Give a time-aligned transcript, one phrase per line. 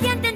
[0.00, 0.29] quien te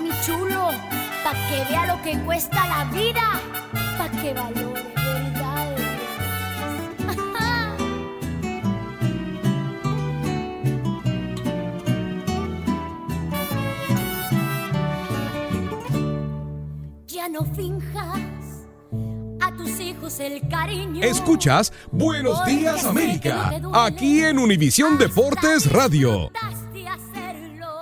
[0.00, 0.70] mi chulo,
[1.22, 3.40] pa' que vea lo que cuesta la vida,
[3.98, 4.80] pa' que valore.
[17.06, 18.20] Ya no finjas
[19.40, 21.02] a tus hijos el cariño.
[21.02, 26.30] Escuchas Buenos Días América, aquí en Univisión Deportes Radio.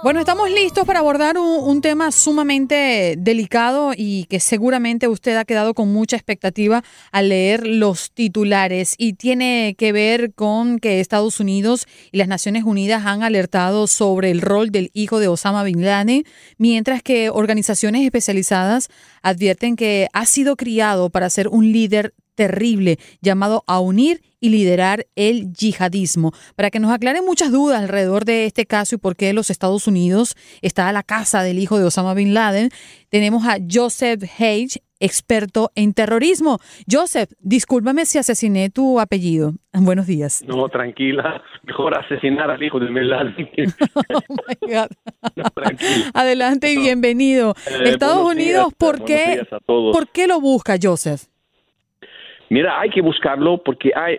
[0.00, 5.74] Bueno, estamos listos para abordar un, tema sumamente delicado y que seguramente usted ha quedado
[5.74, 8.94] con mucha expectativa al leer los titulares.
[8.96, 14.30] Y tiene que ver con que Estados Unidos y las Naciones Unidas han alertado sobre
[14.30, 16.22] el rol del hijo de Osama Bin Laden,
[16.58, 18.90] mientras que organizaciones especializadas
[19.22, 25.06] advierten que ha sido criado para ser un líder terrible llamado a unir y liderar
[25.16, 26.30] el yihadismo.
[26.54, 29.88] Para que nos aclaren muchas dudas alrededor de este caso y por qué los Estados
[29.88, 32.70] Unidos está a la casa del hijo de Osama Bin Laden,
[33.08, 36.58] tenemos a Joseph Hage, experto en terrorismo.
[36.88, 39.54] Joseph, discúlpame si asesiné tu apellido.
[39.72, 40.44] Buenos días.
[40.46, 41.42] No, tranquila.
[41.64, 43.48] Mejor asesinar al hijo de Bin Laden.
[43.94, 44.90] oh my God.
[45.36, 45.44] no,
[46.14, 47.56] Adelante y bienvenido.
[47.66, 51.22] Eh, Estados Unidos, días, ¿por, qué, ¿por qué lo busca, Joseph?
[52.50, 54.18] Mira, hay que buscarlo porque hay.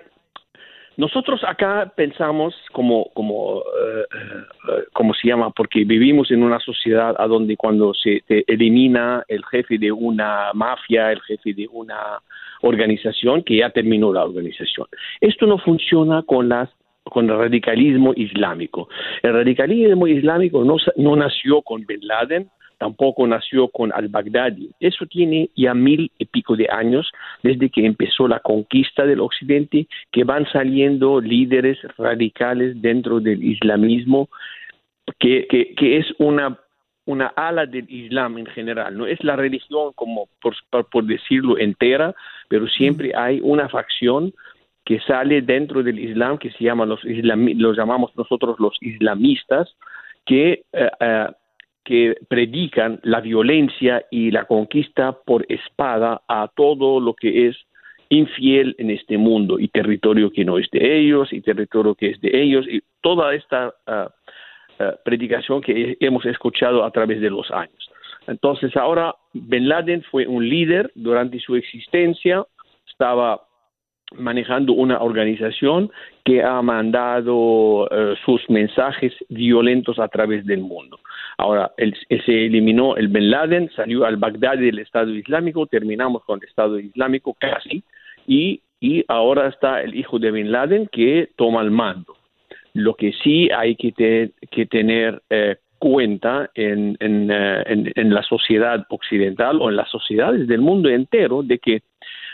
[0.97, 5.49] Nosotros acá pensamos como, como, uh, uh, ¿cómo se llama?
[5.51, 11.13] Porque vivimos en una sociedad a donde cuando se elimina el jefe de una mafia,
[11.13, 12.19] el jefe de una
[12.61, 14.87] organización, que ya terminó la organización.
[15.21, 16.69] Esto no funciona con las
[17.05, 18.89] con el radicalismo islámico.
[19.23, 24.71] El radicalismo islámico no, no nació con Bin Laden, tampoco nació con al-Baghdadi.
[24.79, 27.11] Eso tiene ya mil y pico de años
[27.43, 34.29] desde que empezó la conquista del Occidente, que van saliendo líderes radicales dentro del islamismo,
[35.19, 36.57] que, que, que es una
[37.05, 38.95] una ala del Islam en general.
[38.95, 40.53] No es la religión como por,
[40.91, 42.13] por decirlo entera,
[42.49, 44.31] pero siempre hay una facción
[44.85, 49.75] que sale dentro del Islam que se llama los islam, los llamamos nosotros los islamistas
[50.25, 51.33] que uh, uh,
[51.89, 57.57] que predican la violencia y la conquista por espada a todo lo que es
[58.09, 62.21] infiel en este mundo y territorio que no es de ellos y territorio que es
[62.21, 67.49] de ellos y toda esta uh, uh, predicación que hemos escuchado a través de los
[67.49, 67.89] años.
[68.27, 72.45] Entonces ahora Bin Laden fue un líder durante su existencia,
[72.87, 73.41] estaba
[74.15, 75.91] manejando una organización
[76.23, 80.99] que ha mandado uh, sus mensajes violentos a través del mundo.
[81.39, 81.95] Ahora, él
[82.25, 86.77] se eliminó el Bin Laden, salió al Bagdad del Estado Islámico, terminamos con el Estado
[86.77, 87.81] Islámico casi,
[88.27, 92.17] y, y ahora está el hijo de Bin Laden que toma el mando.
[92.73, 98.13] Lo que sí hay que, te, que tener eh, cuenta en, en, uh, en, en
[98.13, 101.83] la sociedad occidental o en las sociedades del mundo entero de que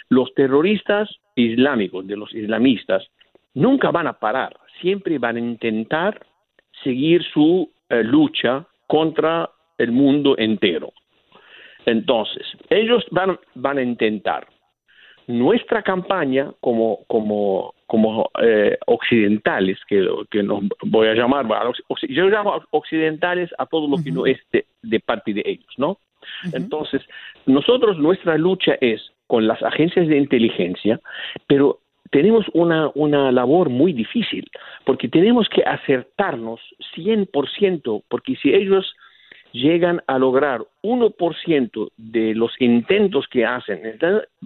[0.09, 3.07] los terroristas islámicos, de los islamistas,
[3.53, 6.25] nunca van a parar, siempre van a intentar
[6.83, 10.91] seguir su eh, lucha contra el mundo entero.
[11.85, 14.47] Entonces, ellos van, van a intentar.
[15.27, 21.47] Nuestra campaña como, como, como eh, occidentales, que, que nos voy a llamar,
[22.09, 24.15] yo llamo occidentales a todo lo que uh -huh.
[24.15, 25.89] no es de, de, parte de ellos, ¿no?
[25.89, 25.97] Uh
[26.43, 26.55] -huh.
[26.55, 27.01] Entonces,
[27.47, 30.99] nosotros, nuestra lucha es con las agencias de inteligencia,
[31.47, 31.79] pero
[32.15, 34.49] tenemos una, una labor muy difícil,
[34.85, 36.61] porque tenemos que acertarnos
[36.95, 38.95] 100%, porque si ellos
[39.51, 43.81] llegan a lograr 1% de los intentos que hacen,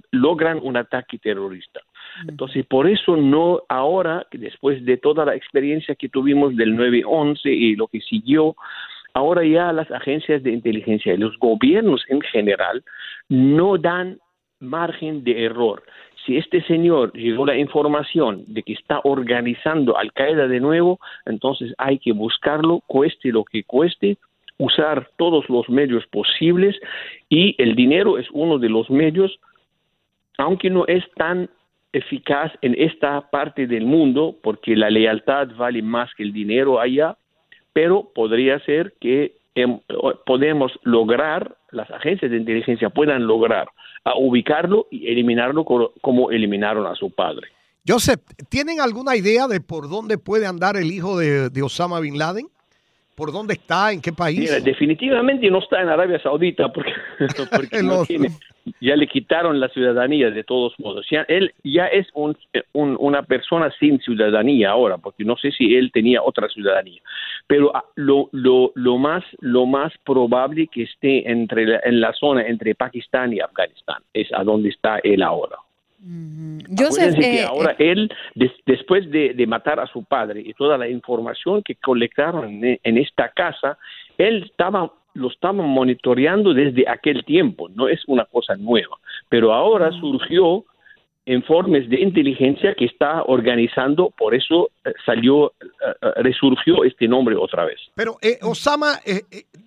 [0.10, 1.82] logran un ataque terrorista.
[2.28, 7.76] Entonces, por eso no ahora, después de toda la experiencia que tuvimos del 9-11 y
[7.76, 8.56] lo que siguió,
[9.14, 12.84] ahora ya las agencias de inteligencia y los gobiernos en general
[13.28, 14.18] no dan
[14.60, 15.84] margen de error.
[16.30, 21.74] Si este señor llegó la información de que está organizando Al Qaeda de nuevo, entonces
[21.80, 24.18] hay que buscarlo, cueste lo que cueste,
[24.60, 26.80] usar todos los medios posibles
[27.30, 29.40] y el dinero es uno de los medios,
[30.38, 31.50] aunque no es tan
[31.94, 37.18] eficaz en esta parte del mundo porque la lealtad vale más que el dinero allá,
[37.74, 39.31] pero podría ser que
[40.26, 43.70] podemos lograr, las agencias de inteligencia puedan lograr
[44.04, 47.48] a ubicarlo y eliminarlo como eliminaron a su padre.
[47.88, 52.50] Joseph, ¿tienen alguna idea de por dónde puede andar el hijo de Osama Bin Laden?
[53.19, 53.92] ¿Por dónde está?
[53.92, 54.63] ¿En qué país?
[54.63, 56.94] definitivamente no está en Arabia Saudita porque,
[58.81, 61.06] ya le quitaron la ciudadanía de todos modos.
[61.12, 62.38] Ya, él ya es un,
[62.74, 67.01] una persona sin ciudadanía ahora, porque no sé si él tenía otra ciudadanía.
[67.45, 72.48] Pero ah, lo, lo, lo, más, lo más probable que esté entre en la zona
[72.48, 75.57] entre Pakistán y Afganistán es a donde está él ahora.
[76.01, 78.12] Yo sé que ahora él,
[78.66, 83.78] después de, matar a su padre y toda la información que colectaron en, esta casa,
[84.18, 88.96] él estaba lo estaba monitoreando desde aquel tiempo, no es una cosa nueva,
[89.28, 90.00] pero ahora ah.
[90.00, 90.63] surgió
[91.25, 95.66] informes de inteligencia que está organizando, por eso eh, salió, eh,
[96.02, 97.80] eh, resurgió este nombre otra vez.
[97.95, 99.00] Pero Osama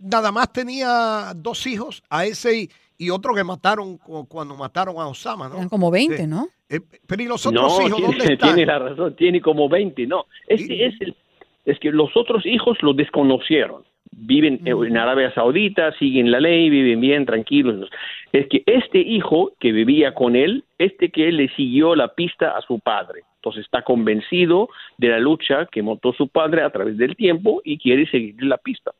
[0.01, 2.69] nada más tenía dos hijos, a ese
[3.03, 5.57] y otro que mataron cuando mataron a Osama, ¿no?
[5.57, 6.47] Eran como 20, ¿no?
[6.69, 8.49] Eh, pero ¿y los otros hijos tiene, dónde están?
[8.55, 10.27] Tiene la razón, tiene como 20, no.
[10.47, 11.17] Este es, el,
[11.65, 13.83] es que los otros hijos lo desconocieron.
[14.13, 17.91] Viven en Arabia Saudita, siguen la ley, viven bien, tranquilos.
[18.33, 22.57] Es que este hijo que vivía con él, este que él le siguió la pista
[22.57, 23.23] a su padre.
[23.37, 24.69] Entonces está convencido
[24.99, 28.59] de la lucha que montó su padre a través del tiempo y quiere seguir la
[28.59, 28.93] pista.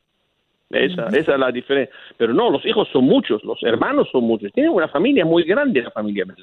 [0.73, 1.95] Esa, esa es la diferencia.
[2.17, 4.51] Pero no, los hijos son muchos, los hermanos son muchos.
[4.51, 6.35] Tienen una familia muy grande, la familia Bin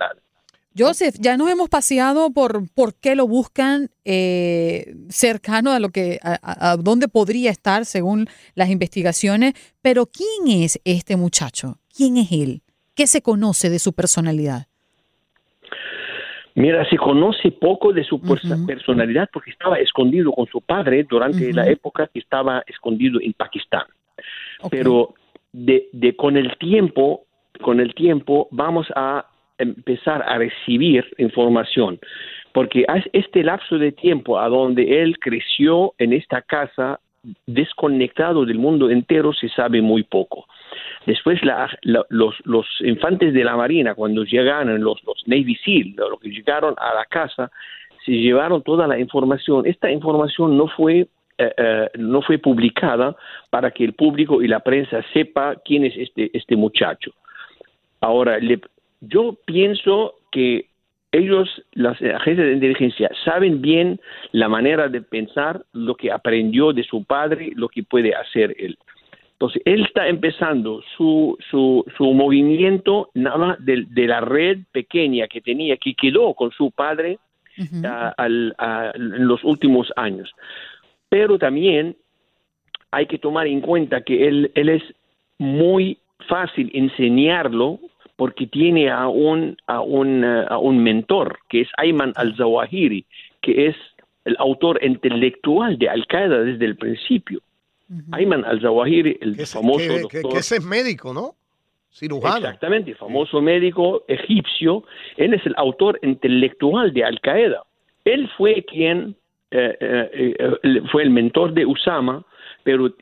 [0.78, 6.20] Joseph, ya nos hemos paseado por por qué lo buscan eh, cercano a lo que
[6.22, 11.78] a, a, dónde podría estar según las investigaciones, pero ¿quién es este muchacho?
[11.94, 12.62] ¿Quién es él?
[12.94, 14.66] ¿Qué se conoce de su personalidad?
[16.54, 21.68] Mira, se conoce poco de su personalidad porque estaba escondido con su padre durante la
[21.68, 23.84] época que estaba escondido en Pakistán.
[24.70, 25.14] Pero
[25.52, 27.24] de, de, con el tiempo,
[27.60, 29.26] con el tiempo vamos a
[29.58, 31.98] empezar a recibir información,
[32.52, 36.98] porque este lapso de tiempo a donde él creció en esta casa
[37.46, 40.46] desconectado del mundo entero se sabe muy poco.
[41.06, 41.40] Después
[41.82, 46.74] los, los, infantes de la Marina, cuando llegaron, los, los Navy SEAL, los que llegaron
[46.78, 47.50] a la casa,
[48.04, 49.66] se llevaron toda la información.
[49.66, 51.08] Esta información no fue
[51.98, 53.16] no fue publicada
[53.50, 57.12] para que el público y la prensa sepa quién es este, este muchacho.
[58.00, 58.38] Ahora,
[59.00, 60.66] yo pienso que
[61.12, 64.00] ellos, las agencias de inteligencia, saben bien
[64.32, 68.78] la manera de pensar, lo que aprendió de su padre, lo que puede hacer él.
[69.32, 75.40] Entonces, él está empezando su, su, su movimiento nada de, de, la red pequeña que
[75.40, 77.18] tenía, que quedó con su padre
[77.56, 80.32] en los últimos años
[81.10, 81.96] pero también
[82.90, 84.82] hay que tomar en cuenta que él, él es
[85.36, 85.98] muy
[86.28, 87.78] fácil enseñarlo
[88.16, 93.04] porque tiene a un, a un, a un mentor, que es Ayman al-Zawahiri,
[93.42, 93.76] que es
[94.24, 97.40] el autor intelectual de Al-Qaeda desde el principio.
[98.12, 100.32] Ayman al-Zawahiri, el famoso doctor...
[100.32, 101.34] Que, ese es médico, ¿no?
[101.92, 102.36] Cirujano.
[102.36, 104.84] Exactamente, famoso médico egipcio.
[105.16, 107.64] Él es el autor intelectual de Al-Qaeda.
[108.04, 109.16] Él fue quien
[109.50, 112.24] eh, eh, eh, fue el mentor de Usama,
[112.62, 112.92] pero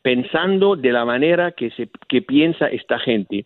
[0.00, 3.44] pensando de la manera que, se, que piensa esta gente.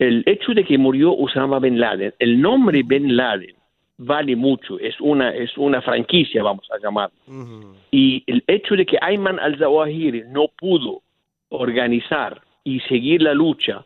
[0.00, 3.54] El hecho de que murió Usama Ben Laden, el nombre Ben Laden
[3.98, 7.10] vale mucho, es una, es una franquicia, vamos a llamar.
[7.92, 11.02] Y el hecho de que Ayman al-Zawahiri no pudo
[11.50, 13.84] organizar y seguir la lucha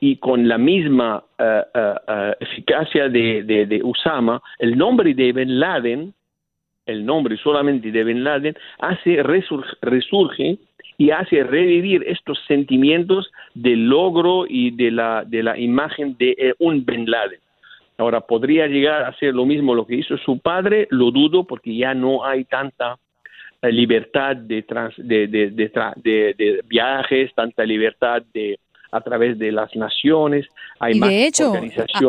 [0.00, 6.14] y con la misma eh, eficacia de, de, Usama, el nombre de Ben Laden,
[6.86, 10.58] el nombre solamente de Ben Laden, hace resurge
[10.96, 16.84] y hace revivir estos sentimientos de logro y de la, de la imagen de un
[16.84, 17.40] Ben Laden.
[17.98, 20.88] Ahora, ¿podría llegar a hacer lo mismo lo que hizo su padre?
[20.90, 22.98] Lo dudo porque ya no hay tanta
[23.62, 24.64] libertad de,
[24.96, 28.58] de, de, de, viajes, tanta libertad de,
[28.92, 30.46] a través de las naciones.
[30.78, 31.52] Hay y de hecho,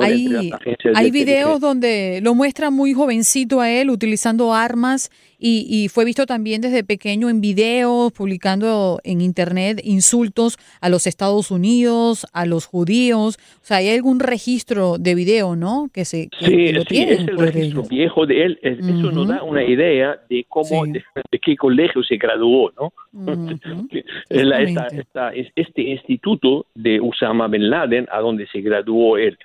[0.01, 0.51] hay,
[0.95, 5.11] hay videos donde lo muestra muy jovencito a él utilizando armas
[5.43, 11.50] y, fue visto también desde pequeño en videos, publicando en internet insultos a los Estados
[11.50, 13.39] Unidos, a los judíos.
[13.62, 15.89] O sea, hay algún registro de video, ¿no?
[15.91, 18.60] Que se sí, lo sí, es el registro viejo de él.
[18.62, 21.03] Eso nos da una idea de cómo, de,
[21.41, 22.93] qué colegio se graduó, ¿no?
[25.55, 29.38] este instituto de Usama bin Laden, a donde se graduó él.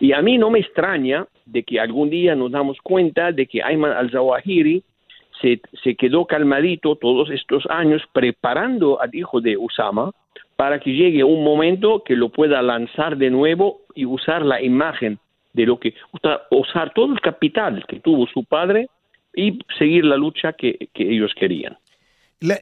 [0.00, 3.62] Y a mí no me extraña de que algún día nos damos cuenta de que
[3.62, 4.82] Ayman al-Zawahiri
[5.40, 10.12] se, se quedó calmadito todos estos años preparando al hijo de Usama
[10.56, 15.18] para que llegue un momento que lo pueda lanzar de nuevo y usar la imagen
[15.52, 15.94] de lo que
[16.50, 18.88] usar todo el capital que tuvo su padre
[19.34, 21.76] y seguir la lucha que, ellos querían.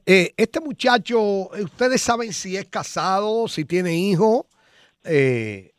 [0.06, 4.46] Eh, este muchacho, ¿ustedes saben si es casado, si tiene hijo?
[5.04, 5.71] Eh,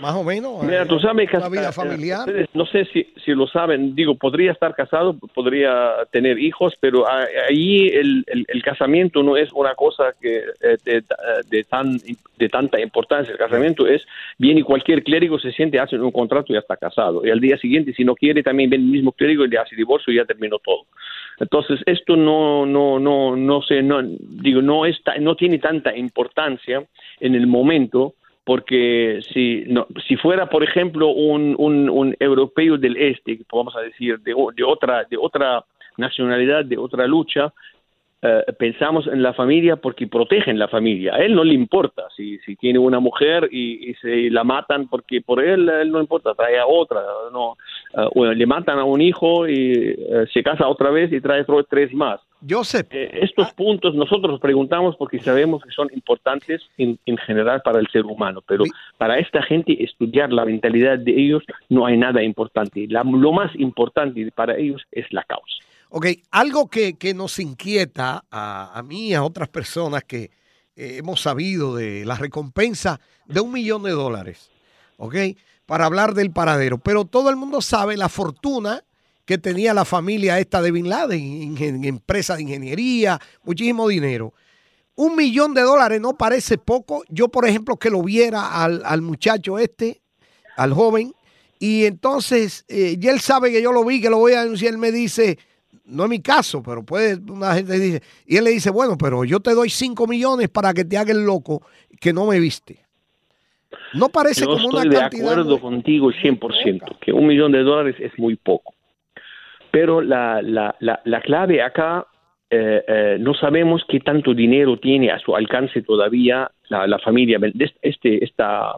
[0.00, 0.62] más o menos.
[0.62, 2.28] Mira, tú sabes que vida familiar.
[2.52, 7.88] no sé si, si lo saben, digo, podría estar casado, podría tener hijos, pero ahí
[7.88, 11.04] el, el, casamiento no es una cosa que eh, de,
[11.48, 11.98] de, tan,
[12.38, 13.32] de tanta importancia.
[13.32, 14.02] El casamiento es,
[14.38, 17.24] bien y cualquier clérigo se siente, hace un contrato y ya está casado.
[17.24, 19.76] Y al día siguiente, si no quiere, también viene el mismo clérigo y le hace
[19.76, 20.86] divorcio y ya terminó todo.
[21.38, 26.84] Entonces, esto no, no, no, no sé, no, digo, no, está, no tiene tanta importancia
[27.20, 32.96] en el momento porque si, no, si fuera, por ejemplo, un, un, un europeo del
[32.96, 35.64] este, vamos a decir, de, de, otra, de otra
[35.96, 37.52] nacionalidad, de otra lucha,
[38.26, 41.14] eh, pensamos en la familia porque protegen la familia.
[41.14, 45.20] A él no le importa si, si tiene una mujer y, se la matan porque
[45.20, 47.02] por él, él no importa, trae a otra.
[47.30, 47.58] No,
[47.92, 51.66] eh, le matan a un hijo y eh, se casa otra vez y trae otros
[51.68, 52.18] tres más.
[52.48, 52.86] Joseph.
[52.90, 58.06] estos puntos nosotros preguntamos porque sabemos que son importantes en, en general para el ser
[58.06, 58.64] humano, pero
[58.96, 62.86] para esta gente estudiar la mentalidad de ellos no hay nada importante.
[62.88, 65.64] lo más importante para ellos es la causa.
[65.96, 70.32] Ok, algo que, nos inquieta a, mí y a otras personas que
[70.74, 74.50] eh, hemos sabido de la recompensa de un millón de dólares,
[74.96, 75.14] ok,
[75.66, 76.78] para hablar del paradero.
[76.78, 78.82] Pero todo el mundo sabe la fortuna
[79.24, 84.34] que tenía la familia esta de Bin Laden, en, empresa de ingeniería, muchísimo dinero.
[84.96, 87.04] Un millón de dólares no parece poco.
[87.08, 90.02] Yo, por ejemplo, que lo viera al, muchacho este,
[90.56, 91.14] al joven,
[91.60, 94.72] y entonces, eh, y él sabe que yo lo vi, que lo voy a denunciar,
[94.72, 95.38] él me dice,
[95.86, 99.24] no es mi caso, pero puede, una gente dice, y él le dice, bueno, pero
[99.24, 101.62] yo te doy 5 millones para que te haga el loco
[102.00, 102.78] que no me viste.
[103.92, 105.04] No parece como una cantidad.
[105.04, 108.74] Estoy de acuerdo contigo 100%, que un millón de dólares es muy poco.
[109.70, 112.06] Pero la, la, la, clave acá,
[112.48, 117.38] eh, eh, no sabemos qué tanto dinero tiene a su alcance todavía la, la familia,
[117.82, 118.76] este, esta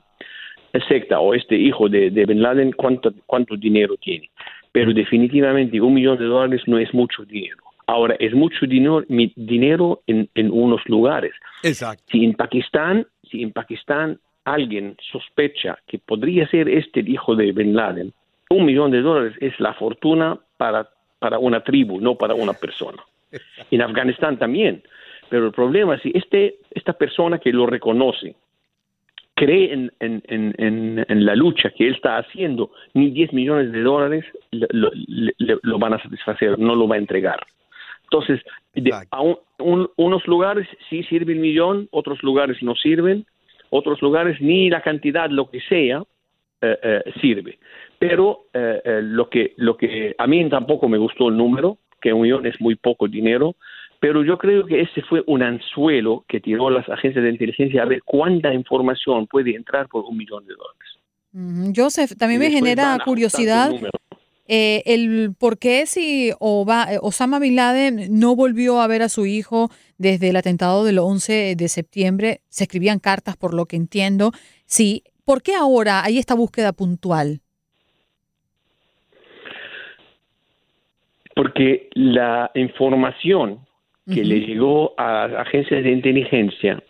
[0.89, 4.31] secta o este hijo de, de Ben Laden, cuánto, cuánto dinero tiene
[4.77, 7.57] pero definitivamente un millón de dólares no es mucho dinero.
[7.87, 9.03] Ahora, es mucho dinero,
[9.35, 11.33] dinero en, en unos lugares.
[11.63, 12.05] Exacto.
[12.11, 17.53] Si en Pakistán, si en Pakistán alguien sospecha que podría ser este el hijo de
[17.53, 18.13] Bin Laden,
[18.51, 20.91] un millón de dólares es la fortuna para,
[21.21, 23.03] para una tribu, no para una persona.
[23.71, 24.83] En Afganistán también.
[25.31, 28.37] Pero el problema es si este, esta persona que lo reconoce,
[29.37, 33.83] cree en, en, en, en, la lucha que él está haciendo, ni 10 millones de
[33.83, 34.91] dólares lo,
[35.63, 37.47] lo, van a satisfacer, no lo va a entregar.
[38.05, 38.41] Entonces,
[39.11, 39.23] a
[39.59, 43.27] unos lugares sí sirve el millón, otros lugares no sirven,
[43.69, 46.03] otros lugares ni la cantidad, lo que sea,
[46.63, 47.59] eh, eh, sirve.
[47.99, 52.23] Pero eh, lo, que, lo que a mí tampoco me gustó el número, que un
[52.23, 53.57] millón es muy poco dinero,
[54.01, 57.87] pero yo creo que ese fue un anzuelo que tiró las agencias de inteligencia a
[57.87, 61.77] ver cuánta información puede entrar por un millón de dólares.
[61.77, 63.71] Joseph, también me genera curiosidad
[64.49, 69.71] eh, el por qué si Osama Bin Laden no volvió a ver a su hijo
[69.99, 74.31] desde el atentado del 11 de septiembre, se escribían cartas por lo que entiendo,
[74.65, 77.41] sí, ¿por qué ahora hay esta búsqueda puntual?
[81.35, 83.66] Porque la información
[84.13, 86.83] que le llegó a agencias de inteligencia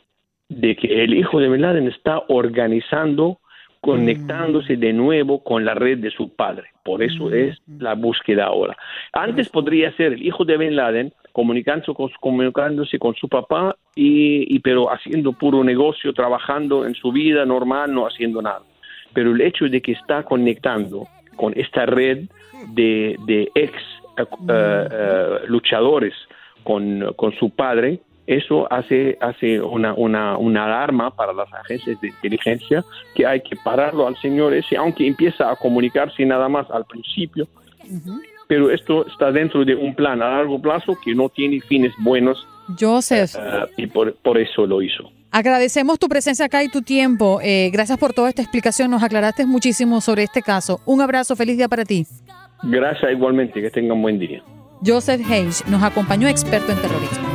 [0.49, 3.41] de que el hijo de Bin Laden está organizando,
[3.81, 4.81] conectándose mm.
[4.81, 6.69] de nuevo con la red de su padre.
[6.85, 7.35] Por eso mm.
[7.35, 8.77] es la búsqueda ahora.
[9.13, 14.59] Antes podría ser el hijo de Bin Laden comunicándose con, comunicándose con su papá y,
[14.61, 18.63] pero haciendo puro negocio, trabajando en su vida normal, no haciendo nada.
[19.13, 21.07] Pero el hecho de que está conectando
[21.37, 22.29] con esta red
[22.69, 23.73] de, de ex
[24.19, 24.49] eh, mm.
[24.51, 26.15] eh, luchadores
[26.67, 32.09] con, con su padre, eso hace, hace una, una, una, alarma para las agencias de
[32.09, 36.85] inteligencia que hay que pararlo al señor ese, aunque empieza a comunicarse nada más al
[36.87, 37.47] principio.
[38.49, 42.47] Pero esto está dentro de un plan a largo plazo que no tiene fines buenos.
[42.79, 43.37] Joseph.
[43.37, 45.11] Eh, y por, por, eso lo hizo.
[45.31, 47.41] Agradecemos tu presencia acá y tu tiempo.
[47.43, 48.91] Eh, gracias por toda esta explicación.
[48.91, 50.81] Nos aclaraste muchísimo sobre este caso.
[50.85, 51.37] Un abrazo.
[51.37, 52.07] Feliz día para ti.
[52.65, 53.63] Gracias igualmente.
[53.63, 54.43] Que tengan buen día.
[54.85, 57.26] Joseph Hayes nos acompañó experto en terrorismo.